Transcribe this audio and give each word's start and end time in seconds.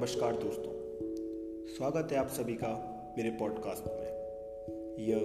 नमस्कार 0.00 0.32
दोस्तों, 0.32 0.70
स्वागत 1.68 2.12
है 2.12 2.18
आप 2.18 2.28
सभी 2.28 2.54
का 2.54 2.68
मेरे 3.18 3.30
पॉडकास्ट 3.30 3.84
में। 3.86 5.06
यह 5.06 5.16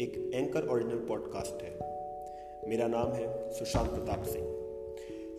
एक 0.00 0.30
एंकर 0.34 0.66
ओरिजिनल 0.66 0.98
पॉडकास्ट 0.98 1.62
है। 1.62 1.72
मेरा 2.68 2.86
नाम 2.86 3.12
है 3.12 3.52
सुशांत 3.52 3.90
प्रताप 3.90 4.22
सिंह। 4.22 4.44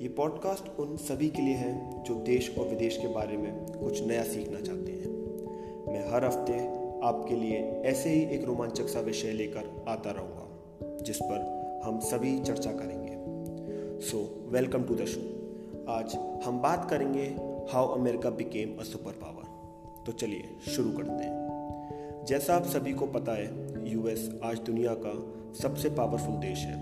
ये 0.01 0.09
पॉडकास्ट 0.09 0.79
उन 0.79 0.97
सभी 0.97 1.29
के 1.29 1.41
लिए 1.41 1.53
है 1.53 2.03
जो 2.03 2.15
देश 2.15 2.57
और 2.59 2.67
विदेश 2.67 2.97
के 2.97 3.07
बारे 3.07 3.37
में 3.37 3.65
कुछ 3.73 4.03
नया 4.03 4.23
सीखना 4.23 4.59
चाहते 4.59 4.91
हैं। 4.91 5.09
मैं 5.87 6.11
हर 6.11 6.25
हफ़्ते 6.25 6.59
आपके 7.07 7.35
लिए 7.35 7.57
ऐसे 7.85 8.09
ही 8.09 8.35
एक 8.35 8.43
रोमांचक 8.43 8.87
सा 8.87 8.99
विषय 8.99 9.31
लेकर 9.31 9.85
आता 9.87 10.11
रहूँगा, 10.11 11.03
जिस 11.03 11.17
पर 11.17 11.81
हम 11.85 11.99
सभी 11.99 12.39
चर्चा 12.39 12.71
करेंगे। 12.71 13.99
So 14.01 14.45
welcome 14.47 14.83
to 14.83 14.95
the 14.95 15.05
show 15.05 15.31
आज 15.89 16.15
हम 16.45 16.61
बात 16.61 16.89
करेंगे 16.89 17.44
how 17.71 17.87
America 17.87 18.29
became 18.29 18.75
a 18.79 18.83
superpower. 19.11 20.03
तो 20.05 20.11
चलिए, 20.11 20.49
शुरू 20.67 20.91
करते 20.91 21.23
हैं। 21.23 22.25
जैसा 22.25 22.55
आप 22.55 22.63
सभी 22.63 22.93
को 22.93 23.05
पता 23.05 23.31
है, 23.31 23.47
यूएस 23.93 24.39
आज 24.43 24.59
दुनिया 24.59 24.93
का 24.93 25.13
सबसे 25.53 25.89
पावरफुल 25.89 26.35
देश 26.35 26.57
है। 26.57 26.77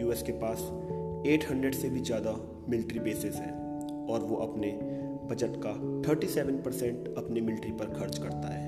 यूएस 0.00 0.22
के 0.22 0.32
पास 0.32 0.58
800 1.26 1.74
से 1.74 1.90
भी 1.90 2.00
ज़्यादा 2.00 2.34
मिलिट्री 2.68 3.00
बेसिस 3.00 3.34
हैं 3.34 4.06
और 4.06 4.20
वो 4.20 4.36
अपने 4.36 4.70
बजट 5.30 5.56
का 5.56 5.72
37 6.08 6.62
परसेंट 6.64 7.14
अपनी 7.18 7.40
मिलिट्री 7.40 7.72
पर 7.72 7.84
खर्च 7.84 8.18
करता 8.18 8.48
है। 8.48 8.66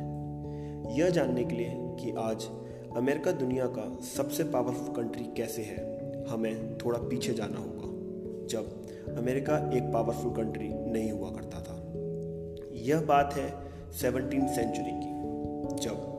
यह 0.99 1.11
जानने 1.11 1.45
के 1.45 1.57
लिए 1.57 1.71
कि 2.01 2.15
आज 2.19 2.49
अमेरिका 2.97 3.33
दुनिया 3.33 3.67
का 3.67 3.99
सबसे 4.03 4.45
पावरफुल 4.45 4.95
कंट्री 4.95 5.25
कैसे 5.25 5.63
है, 5.63 6.27
हमें 6.27 6.79
थोड़ा 6.79 6.99
पीछे 6.99 7.33
जाना 7.33 7.59
होगा। 7.59 7.89
जब 8.47 8.90
अमेरिका 9.09 9.71
एक 9.75 9.83
पावरफुल 9.83 10.33
कंट्री 10.33 10.69
नहीं 10.69 11.13
हुआ 11.13 11.31
करता 11.31 11.61
था। 11.61 11.77
यह 12.73 13.01
बात 13.01 13.35
है 13.35 13.71
सेवनटीन 13.93 14.49
सेंचुरी 14.49 14.91
की। 14.91 15.11
जब 15.83 16.11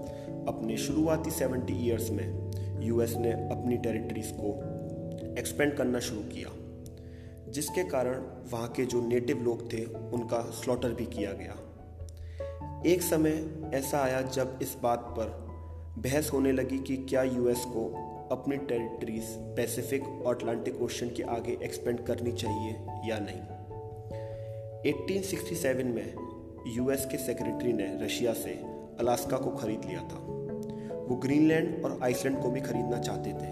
अपने 0.48 0.78
शुरुआती 0.78 1.32
सेवेंटी 1.32 1.73
ईयर्स 1.73 2.10
में 2.10 2.52
यूएस 2.82 3.16
ने 3.18 3.32
अपनी 3.32 3.78
टेरिटरीज 3.78 4.34
को 4.40 4.48
एक्सपेंड 5.40 5.73
करना 5.73 6.00
शुरू 6.00 6.22
किया, 6.22 6.50
जिसके 7.52 7.84
कारण 7.84 8.23
वहाँ 8.52 8.68
के 8.68 8.86
जो 8.86 9.02
नेटिव 9.02 9.44
लोग 9.44 9.73
थे, 9.73 9.86
उनका 9.86 10.42
स्लॉटर 10.42 10.90
भी 10.90 11.06
किया 11.06 11.32
गया। 11.32 11.56
एक 12.86 13.02
समय 13.02 13.48
ऐसा 13.73 13.98
आया 13.98 14.22
जब 14.22 14.60
इस 14.62 14.78
बात 14.84 15.00
पर 15.00 15.51
बहस 15.97 16.30
होने 16.34 16.52
लगी 16.52 16.78
कि 16.78 16.97
क्या 16.97 17.23
यूएस 17.23 17.66
को 17.66 17.86
अपनी 18.31 18.58
टेरिटरीज 18.58 19.23
पैसिफिक 19.30 20.03
और 20.25 20.36
अटलांटिक 20.36 20.81
ओशन 20.81 21.08
के 21.08 21.23
आगे 21.23 21.58
एक्सपेंड 21.64 22.00
करनी 22.00 22.31
चाहिए 22.31 22.72
या 23.06 23.20
नहीं? 23.20 23.42
1867 24.92 25.83
में 25.83 26.16
यूएस 26.67 27.06
के 27.06 27.17
सेक्रेटरी 27.17 27.73
ने 27.73 28.06
रशिया 28.06 28.33
से 28.33 28.50
अलास्का 29.00 29.38
को 29.38 29.52
खरीद 29.52 29.81
लिया 29.86 30.00
था। 30.00 30.20
वो 31.09 31.16
ग्रीनलैंड 31.16 31.86
और 31.86 32.00
आइसलैंड 32.03 32.42
को 32.42 32.50
भी 32.50 32.61
खरीदना 32.61 33.00
चाहते 33.00 33.30
थे, 33.30 33.52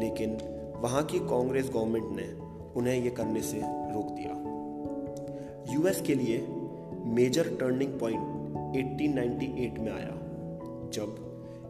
लेकिन 0.00 0.38
वहाँ 0.76 1.04
की 1.04 1.18
कांग्रेस 1.18 1.70
गवर्नमेंट 1.74 2.06
ने 2.10 2.32
उन्हें 2.76 3.04
ये 3.04 3.10
करने 3.10 3.42
से 3.42 3.60
रोक 3.64 4.10
दिया। 4.10 4.32
यूएस 5.74 6.00
के 6.00 6.14
लिए 6.14 6.46
मेजर 7.04 7.56
टर्निंग 7.60 8.00
पॉइंट 8.00 8.22
1898 8.76 9.78
में 9.78 9.92
आया, 9.92 10.18
जब 10.92 11.25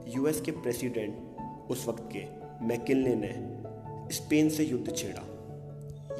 यूएस 0.08 0.40
के 0.40 0.50
प्रेसिडेंट 0.50 1.36
उस 1.70 1.88
वक्त 1.88 2.08
के 2.16 2.24
मैकिलने 2.66 3.14
ने 3.14 3.56
स्पेन 4.14 4.48
से 4.48 4.64
युद्ध 4.64 4.96
छेड़ा। 4.96 5.22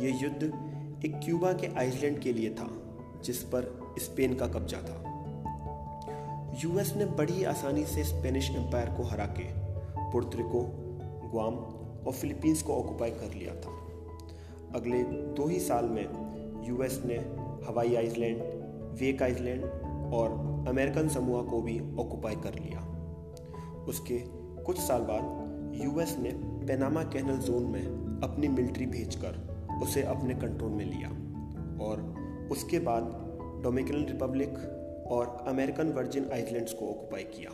ये 0.01 0.11
युद्ध 0.11 0.43
एक 1.05 1.21
क्यूबा 1.25 1.53
के 1.53 1.67
आइसलैंड 1.67 2.19
के 2.19 2.33
लिए 2.33 2.51
था, 2.51 2.69
जिस 3.25 3.43
पर 3.43 3.95
स्पेन 3.99 4.35
का 4.35 4.47
कब्जा 4.47 4.79
था। 4.79 5.03
यूएस 6.65 6.95
ने 6.97 7.05
बड़ी 7.05 7.45
आसानी 7.45 7.85
से 7.85 8.05
स्पेनिश 8.05 8.51
एम्पायर 8.51 8.89
को 8.89 9.03
हरा 9.03 9.27
के 9.27 9.45
पुर्तरिको 10.13 10.61
ग्वाम 11.31 11.55
और 12.07 12.13
फिलीपींस 12.13 12.63
को 12.63 12.75
ऑक्युपाई 12.75 13.11
कर 13.11 13.35
लिया 13.35 13.55
था। 13.55 13.71
अगले 14.75 15.03
दो 15.05 15.47
ही 15.47 15.61
साल 15.61 15.85
में 15.85 16.05
यूएस 16.69 17.03
ने 17.05 17.17
हवाई 17.67 17.95
आइसलैंड, 17.95 18.43
वेक 19.01 19.23
आइसलैंड 19.23 19.65
और 20.15 20.31
अमेरिकन 20.69 21.09
समूह 21.09 21.43
को 21.43 21.63
भी 21.63 21.81
ऑक्युपाई 21.81 22.35
कर 22.35 22.55
लिया। 22.55 22.96
उसके 23.89 24.19
कुछ 24.65 24.79
साल 24.79 25.03
बाद 25.03 25.47
यूएस 25.85 26.17
ने 26.19 26.31
पेनामा 26.67 27.03
कैनल 27.03 27.37
जोन 27.37 27.63
में 27.63 27.83
अपनी 28.23 28.49
मिलिट्री 28.49 28.87
भेजकर 28.87 29.57
उसे 29.83 30.03
अपने 30.03 30.35
कंट्रोल 30.35 30.71
में 30.71 30.85
लिया 30.85 31.09
और 31.85 32.01
उसके 32.53 32.79
बाद 32.79 33.03
डोमिनिकन 33.63 34.07
रिपब्लिक 34.07 34.59
और 35.11 35.45
अमेरिकन 35.49 35.89
वर्जिन 35.89 36.31
आइलैंड्स 36.33 36.73
को 36.73 36.89
ऑक्युपाई 36.91 37.23
किया। 37.23 37.51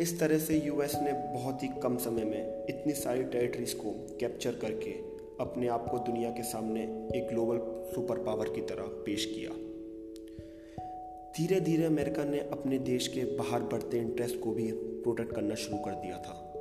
इस 0.00 0.20
तरह 0.20 0.38
से 0.38 0.58
यूएस 0.58 0.94
ने 1.02 1.12
बहुत 1.12 1.62
ही 1.62 1.68
कम 1.68 1.96
समय 1.96 2.24
में 2.24 2.66
इतनी 2.68 2.92
सारी 2.92 3.24
टेरिटरीज 3.24 3.74
को 3.74 4.16
कैप्चर 4.20 4.52
करके 4.52 4.90
अपने 5.40 5.68
आप 5.68 5.88
को 5.88 5.98
दुनिया 5.98 6.30
के 6.30 6.42
सामने 6.42 6.82
एक 7.14 7.28
ग्लोबल 7.28 7.58
सुपर 7.94 8.18
पावर 8.18 8.48
की 8.48 8.60
तरह 8.60 8.82
पेश 8.82 9.24
किया। 9.24 9.71
धीरे 11.36 11.60
धीरे 11.60 11.84
अमेरिका 11.84 12.24
ने 12.24 12.38
अपने 12.38 12.78
देश 12.78 13.08
के 13.08 13.20
बाहर 13.20 13.62
बढ़ते 13.62 13.98
इंटरेस्ट 13.98 14.40
को 14.40 14.50
भी 14.50 14.72
प्रोटेक्ट 14.72 15.34
करना 15.34 15.54
शुरू 15.54 15.78
कर 15.78 15.90
दिया 15.90 16.16
था। 16.16 16.52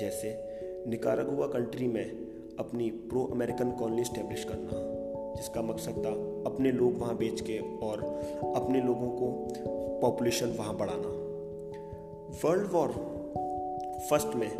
जैसे 0.00 0.30
निकारागुआ 0.88 1.46
कंट्री 1.46 1.86
में 1.86 2.04
अपनी 2.58 2.90
प्रो 2.90 3.24
अमेरिकन 3.24 3.70
कॉलोनी 3.70 4.04
स्टेब्लिश 4.04 4.44
करना, 4.44 4.70
जिसका 5.36 5.62
मकसद 5.62 5.90
था 5.90 6.10
अपने 6.50 6.72
लोग 6.72 6.98
वहाँ 6.98 7.16
बेच 7.16 7.40
के 7.40 7.58
और 7.86 8.00
अपने 8.56 8.80
लोगों 8.80 9.10
को 9.10 9.52
पॉपुलेशन 10.00 10.46
वहाँ 10.46 10.76
बढ़ाना। 10.76 11.12
वर्ल्ड 12.44 12.72
वॉर 12.72 12.88
फ़र्स्ट 14.10 14.36
में 14.36 14.50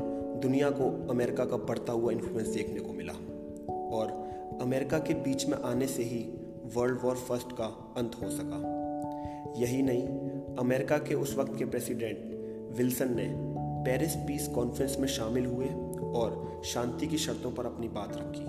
दुनिया 0.40 0.70
को 0.70 1.08
अमेरिका 1.10 1.44
का 1.44 1.56
बढ़ता 1.56 1.92
हुआ 1.92 2.12
इन्फ्लुएंस 2.12 2.48
देखने 2.48 2.80
को 2.80 2.92
मिला 2.92 3.12
और 3.96 4.30
अमेरिका 4.60 4.98
के 4.98 5.14
बीच 5.14 5.46
में 5.46 5.58
आने 5.58 5.86
से 5.86 6.02
ही 6.02 6.24
वर्ल्ड 6.76 6.98
वॉर 7.02 7.16
फ़र्स्ट 7.16 7.52
का 7.52 7.94
अंत 7.96 8.14
हो 8.22 8.30
सका। 8.30 8.75
यही 9.56 9.82
नहीं, 9.82 10.08
अमेरिका 10.56 10.98
के 10.98 11.14
उस 11.14 11.36
वक्त 11.36 11.58
के 11.58 11.64
प्रेसिडेंट 11.64 12.18
विल्सन 12.76 13.16
ने 13.16 13.34
पेरिस 13.90 14.14
पीस 14.14 14.48
कॉन्फ्रेंस 14.48 14.96
में 15.00 15.08
शामिल 15.08 15.46
हुए 15.46 15.66
और 16.02 16.60
शांति 16.64 17.06
की 17.06 17.18
शर्तों 17.18 17.52
पर 17.52 17.66
अपनी 17.66 17.88
बात 17.88 18.16
रखी, 18.16 18.46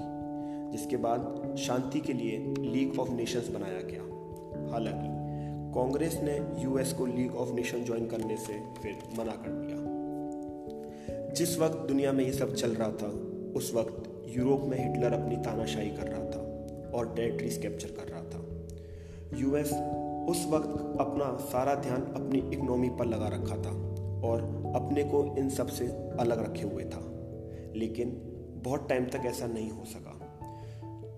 जिसके 0.77 0.97
बाद 0.97 1.55
शांति 1.59 1.99
के 1.99 2.13
लिए 2.13 2.37
लीग 2.59 2.99
ऑफ़ 2.99 3.11
नेशंस 3.11 3.47
बनाया 3.47 3.81
गया। 3.81 4.01
हालाँकि, 4.71 5.17
कांग्रेस 5.73 6.19
ने 6.23 6.63
यूएस 6.63 6.93
को 6.93 7.05
लीग 7.05 7.35
ऑफ़ 7.35 7.53
नेशन 7.53 7.83
ज्वाइन 7.83 8.07
करने 8.07 8.37
से 8.37 8.53
फिर 8.53 8.97
मना 9.19 9.31
कर 9.31 9.49
दिया। 9.49 9.97
जिस 11.33 11.59
वक्त 11.59 11.77
दुनिया 11.77 12.11
में 12.11 12.25
ये 12.25 12.33
सब 12.33 12.53
चल 12.53 12.71
रहा 12.71 12.91
था, 12.91 13.07
उस 13.55 13.73
वक्त 13.75 14.25
यूरोप 14.37 14.61
में 14.61 14.93
हिटलर 14.93 15.13
अपनी 15.13 15.35
तानाशाही 15.35 15.89
कर 15.89 16.07
रहा 16.07 16.23
था 16.23 16.39
और 16.97 17.13
टेरिटरीज 17.15 17.57
कैप्चर 17.57 17.87
कर 17.87 18.07
रहा 18.07 18.21
था। 18.21 18.45
यूएस 19.39 19.69
उस 20.27 20.45
वक्त 20.45 20.99
अपना 20.99 21.37
सारा 21.47 21.75
ध्यान 21.75 22.01
अपनी 22.01 22.39
इकोनॉमी 22.53 22.89
पर 22.89 23.05
लगा 23.05 23.27
रखा 23.27 23.55
था 23.57 23.71
और 24.27 24.41
अपने 24.75 25.03
को 25.03 25.35
इन 25.37 25.49
सबसे 25.49 25.87
अलग 26.19 26.43
रखे 26.45 26.63
हुए 26.63 26.83
था। 26.83 27.01
लेकिन 27.75 28.11
बहुत 28.63 28.89
टाइम 28.89 29.05
तक 29.05 29.25
ऐसा 29.25 29.47
नहीं 29.47 29.69
हो 29.69 29.83
सका, 29.85 30.13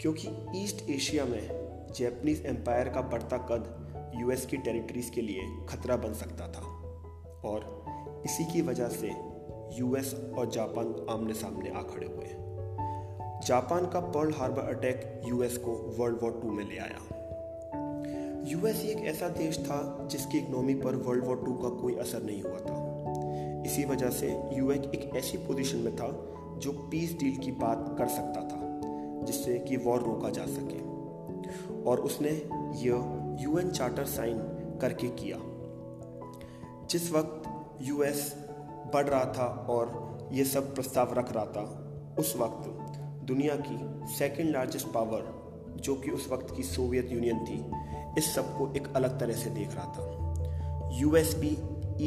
क्योंकि 0.01 0.27
ईस्ट 0.63 0.89
एशिया 0.89 1.25
में 1.25 1.47
जैपनीज 1.95 2.45
एम्पायर 2.45 2.89
का 2.89 3.01
बढ़ता 3.01 3.37
कद 3.37 4.11
यूएस 4.15 4.45
की 4.45 4.57
टेरिटरीज 4.57 5.09
के 5.09 5.21
लिए 5.21 5.41
खतरा 5.69 5.95
बन 5.97 6.13
सकता 6.13 6.47
था 6.47 6.61
और 7.49 7.85
इसी 8.25 8.45
की 8.45 8.61
वजह 8.61 8.87
से 8.87 9.11
यूएस 9.79 10.13
और 10.37 10.49
जापान 10.49 10.95
आमने 11.09 11.33
सामने 11.33 11.69
आ 11.69 11.81
खड़े 11.81 12.07
हुए। 12.07 12.27
जापान 13.47 13.85
का 13.85 13.99
पर्ल 13.99 14.33
हार्बर 14.33 14.61
अटैक 14.61 15.21
यूएस 15.27 15.57
को 15.57 15.71
वर्ल्ड 15.71 16.17
वॉर 16.23 16.39
टू 16.43 16.51
में 16.51 16.63
ले 16.69 16.77
आया। 16.77 16.99
यूएस 18.45 18.85
एक 18.85 18.97
ऐसा 18.97 19.29
देश 19.29 19.59
था 19.59 20.07
जिसकी 20.11 20.37
इकनॉमी 20.37 20.73
पर 20.73 20.95
वर्ल्ड 20.95 21.25
वॉर 21.25 21.43
टू 21.45 21.53
का 21.53 21.69
कोई 21.69 21.95
असर 21.95 22.23
नहीं 22.23 22.41
हुआ 22.41 22.59
था। 22.59 22.89
इसी 23.65 23.85
वजह 23.85 24.09
से 24.09 24.41
यूएस 24.53 24.79
एक 24.79 25.11
ऐसी 25.15 25.37
पोजीशन 25.37 25.77
में 25.77 25.95
था 25.95 26.33
जो 26.57 26.71
पीस 26.71 27.13
डील 27.13 27.37
की 27.37 27.51
बात 27.51 27.95
कर 27.97 28.07
सकता 28.07 28.41
था, 28.41 28.81
जिससे 29.25 29.59
कि 29.59 29.77
वॉर 29.77 29.99
रोका 30.01 30.29
जा 30.29 30.45
सके। 30.45 30.89
और 31.83 31.99
उसने 31.99 32.29
यह 32.75 33.27
यूएन 33.41 33.69
चार्टर 33.69 34.05
साइन 34.05 34.37
करके 34.81 35.07
किया। 35.07 35.37
जिस 36.85 37.11
वक्त 37.11 37.43
यूएस 37.81 38.35
बढ़ 38.93 39.07
रहा 39.07 39.25
था 39.25 39.67
और 39.69 40.17
ये 40.31 40.45
सब 40.45 40.75
प्रस्ताव 40.75 41.13
रख 41.13 41.33
रहा 41.33 41.45
था, 41.45 41.85
उस 42.19 42.35
वक्त 42.37 42.69
दुनिया 43.27 43.55
की 43.55 44.07
सेकेंड 44.15 44.49
लार्जेस्ट 44.49 44.87
पावर 44.87 45.39
जो 45.75 45.95
कि 45.95 46.11
उस 46.11 46.29
वक्त 46.31 46.55
की 46.55 46.63
सोवियत 46.63 47.11
यूनियन 47.11 47.39
थी 47.39 47.89
इस 48.17 48.35
सबको 48.35 48.73
एक 48.73 48.93
अलग 48.95 49.19
तरह 49.19 49.33
से 49.33 49.49
देख 49.49 49.75
रहा 49.75 49.85
था। 49.85 50.19
यूएस 50.93 51.35
भी 51.37 51.57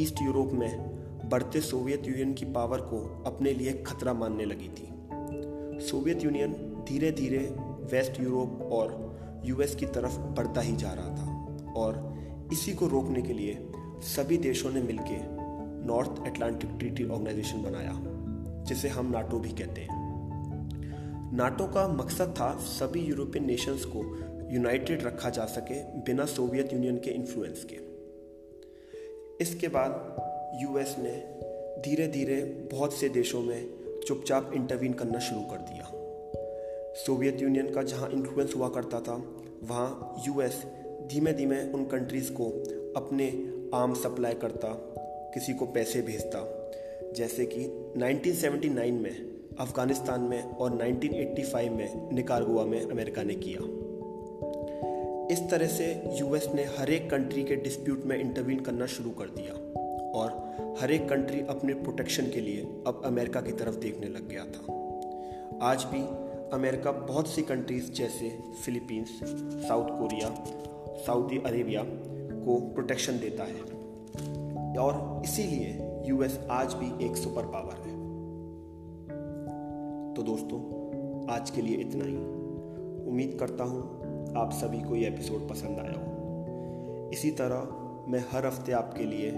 ईस्ट 0.02 0.22
यूरोप 0.22 0.52
में 0.52 1.02
बढ़ते 1.28 1.60
सोवियत 1.60 2.06
यूनियन 2.06 2.34
की 2.34 2.44
पावर 2.44 2.78
को 2.78 3.24
अपने 3.26 3.52
लिए 3.52 3.72
खतरा 3.72 4.12
मानने 4.12 4.44
लगी 4.44 4.68
थी। 4.68 4.88
सोवियत 5.80 6.24
यूनियन 6.24 6.52
धीरे 6.88 7.12
धीरे 7.12 7.38
वेस्ट 7.92 8.20
यूरोप 8.20 8.62
और 8.72 9.12
यूएस 9.44 9.74
की 9.74 9.86
तरफ़ 9.86 10.18
बढ़ता 10.18 10.60
ही 10.60 10.76
जा 10.76 10.92
रहा 10.92 11.08
था 11.08 11.56
और 11.76 12.12
इसी 12.52 12.72
को 12.72 12.86
रोकने 12.86 13.22
के 13.22 13.32
लिए 13.32 13.68
सभी 14.00 14.36
देशों 14.36 14.70
ने 14.72 14.82
मिलकर 14.82 15.42
नॉर्थ 15.86 16.26
एटलांटिक 16.26 16.70
ट्रीटी 16.78 17.04
ऑर्गेनाइजेशन 17.04 17.62
बनाया, 17.62 17.92
जिसे 18.64 18.88
हम 18.88 19.10
नाटो 19.10 19.38
भी 19.38 19.48
कहते 19.48 19.80
हैं। 19.80 20.02
नाटो 21.34 21.66
का 21.66 21.88
मकसद 21.88 22.34
था 22.40 22.56
सभी 22.56 23.00
यूरोपियन 23.00 23.46
नेशंस 23.46 23.84
को 23.84 24.00
यूनाइटेड 24.52 25.02
रखा 25.02 25.30
जा 25.30 25.44
सके 25.44 25.74
बिना 25.74 26.24
सोवियत 26.24 26.72
यूनियन 26.72 26.96
के 26.96 27.10
इन्फ्लुएंस 27.10 27.66
के। 27.72 27.92
इसके 29.40 29.68
बाद 29.68 30.16
यूएस 30.62 30.96
ने 30.98 31.42
धीरे 31.82 32.08
धीरे 32.08 32.42
बहुत 32.44 32.94
से 32.94 33.08
देशों 33.08 33.42
में 33.42 33.70
चुपचाप 34.06 34.50
इंटरवीन 34.54 34.92
करना 34.92 35.18
शुरू 35.18 35.40
कर 35.40 35.56
दिया। 35.56 35.90
सोवियत 36.94 37.42
यूनियन 37.42 37.70
का 37.70 37.82
जहाँ 37.82 38.10
इन्फ्लुएंस 38.10 38.54
हुआ 38.56 38.68
करता 38.68 39.00
था, 39.00 39.34
वहाँ 39.62 40.22
यूएस 40.26 40.62
धीमे 41.06 41.32
धीमे 41.32 41.72
उन 41.72 41.84
कंट्रीज़ 41.84 42.32
को 42.32 42.44
अपने 42.96 43.28
आर्म 43.74 43.94
सप्लाई 43.94 44.34
करता, 44.34 44.68
किसी 45.34 45.54
को 45.54 45.66
पैसे 45.66 46.02
भेजता। 46.02 46.70
जैसे 47.12 47.46
कि 47.46 47.92
1979 47.96 48.92
में, 48.92 49.26
अफ़गानिस्तान 49.58 50.20
में 50.20 50.42
और 50.42 50.70
1985 50.70 51.68
में 51.68 52.12
निकारगुआ 52.12 52.64
में 52.64 52.90
अमेरिका 52.90 53.22
ने 53.22 53.34
किया। 53.34 53.91
इस 55.32 55.50
तरह 55.50 55.66
से 55.66 56.02
यूएस 56.16 56.48
ने 56.54 56.62
हर 56.64 56.90
एक 56.90 57.10
कंट्री 57.10 57.44
के 57.44 57.56
डिस्प्यूट 57.56 58.04
में 58.04 58.18
इंटरवीन 58.18 58.60
करना 58.60 58.86
शुरू 58.86 59.10
कर 59.10 59.24
दिया 59.24 59.54
और 60.18 60.30
हर 60.80 60.90
एक 60.90 61.08
कंट्री 61.08 61.40
अपने 61.40 61.74
प्रोटेक्शन 61.74 62.30
के 62.30 62.40
लिए 62.40 62.62
अब 62.86 63.02
अमेरिका 63.04 63.40
की 63.40 63.52
तरफ़ 63.52 63.76
देखने 63.76 64.06
लग 64.06 64.28
गया 64.28 64.44
था। 64.44 65.66
आज 65.66 65.84
भी 65.84 66.02
अमेरिका 66.52 66.92
बहुत 66.92 67.28
सी 67.28 67.42
कंट्रीज़ 67.42 67.92
जैसे 67.92 68.38
Philippines 68.64 69.20
South 69.68 69.88
Korea 69.88 70.44
Saudi 71.06 71.38
Arabia 71.38 71.82
को 72.44 72.60
प्रोटेक्शन 72.74 73.12
देता 73.12 73.44
है 73.44 73.60
और 74.76 75.22
इसीलिए 75.24 76.02
यूएस 76.06 76.38
आज 76.50 76.74
भी 76.74 77.06
एक 77.06 77.16
सुपर 77.16 77.42
पावर 77.42 77.74
है। 77.74 77.96
तो 80.14 80.22
दोस्तों, 80.22 80.60
आज 81.28 81.50
के 81.50 81.62
लिए 81.62 81.76
इतना 81.76 82.04
ही। 82.04 82.16
उम्मीद 83.10 83.36
करता 83.40 83.64
हूँ 83.64 84.01
आप 84.36 84.50
सभी 84.52 84.80
को 84.80 84.96
ये 84.96 85.08
एपिसोड 85.08 85.48
पसंद 85.48 85.78
आया 85.78 85.92
हो। 85.92 87.10
इसी 87.12 87.30
तरह 87.30 87.60
मैं 88.10 88.24
हर 88.30 88.46
हफ़्ते 88.46 88.72
आपके 88.72 89.04
लिए 89.04 89.32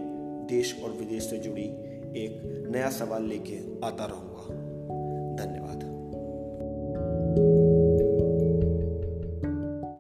देश 0.49 0.82
और 0.85 0.91
विदेश 0.91 1.31
से 1.31 1.38
जुड़ी 1.38 1.64
एक 2.25 2.41
नया 2.70 2.91
सवाल 2.91 3.23
लेके 3.23 3.87
आता 3.87 4.05
रहूँगा। 4.05 4.63